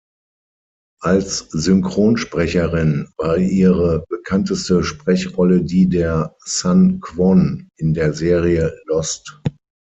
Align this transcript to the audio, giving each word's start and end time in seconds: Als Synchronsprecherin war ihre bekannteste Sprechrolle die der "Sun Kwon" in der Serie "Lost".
Als 1.03 1.37
Synchronsprecherin 1.51 3.13
war 3.19 3.37
ihre 3.37 4.03
bekannteste 4.09 4.83
Sprechrolle 4.83 5.63
die 5.63 5.87
der 5.89 6.35
"Sun 6.43 6.99
Kwon" 7.01 7.69
in 7.77 7.93
der 7.93 8.11
Serie 8.13 8.81
"Lost". 8.87 9.39